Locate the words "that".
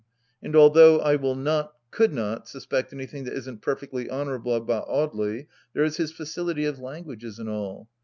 3.25-3.35